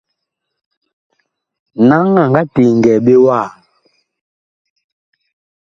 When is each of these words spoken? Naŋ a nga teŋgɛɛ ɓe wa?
Naŋ 1.87 2.05
a 2.21 2.23
nga 2.29 2.41
teŋgɛɛ 2.53 2.95
ɓe 3.05 3.13
wa? 3.25 3.39